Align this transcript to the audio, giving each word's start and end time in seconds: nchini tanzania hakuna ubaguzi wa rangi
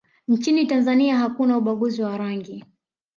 nchini 0.27 0.65
tanzania 0.65 1.17
hakuna 1.19 1.57
ubaguzi 1.57 2.01
wa 2.01 2.17
rangi 2.17 2.65